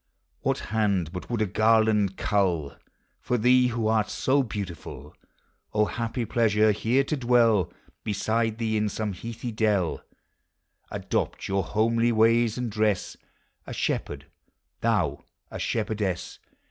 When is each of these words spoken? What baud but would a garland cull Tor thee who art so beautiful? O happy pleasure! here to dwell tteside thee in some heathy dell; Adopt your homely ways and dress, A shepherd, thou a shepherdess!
What 0.39 0.57
baud 0.71 1.11
but 1.13 1.29
would 1.29 1.43
a 1.43 1.45
garland 1.45 2.17
cull 2.17 2.75
Tor 3.23 3.37
thee 3.37 3.67
who 3.67 3.87
art 3.87 4.09
so 4.09 4.41
beautiful? 4.41 5.15
O 5.75 5.85
happy 5.85 6.25
pleasure! 6.25 6.71
here 6.71 7.03
to 7.03 7.15
dwell 7.15 7.71
tteside 8.03 8.57
thee 8.57 8.77
in 8.77 8.89
some 8.89 9.13
heathy 9.13 9.51
dell; 9.55 10.01
Adopt 10.89 11.47
your 11.47 11.61
homely 11.63 12.11
ways 12.11 12.57
and 12.57 12.71
dress, 12.71 13.15
A 13.67 13.73
shepherd, 13.73 14.25
thou 14.79 15.23
a 15.51 15.59
shepherdess! 15.59 16.39